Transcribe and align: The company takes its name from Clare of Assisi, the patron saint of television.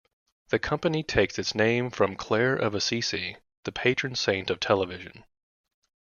The 0.49 0.57
company 0.57 1.03
takes 1.03 1.37
its 1.37 1.53
name 1.53 1.91
from 1.91 2.15
Clare 2.15 2.55
of 2.55 2.73
Assisi, 2.73 3.37
the 3.65 3.71
patron 3.71 4.15
saint 4.15 4.49
of 4.49 4.59
television. 4.59 5.25